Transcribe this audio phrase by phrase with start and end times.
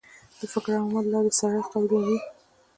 [0.39, 2.17] د فکر او عمل لار سړی قایلوي.